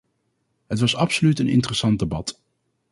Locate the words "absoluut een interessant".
0.95-1.99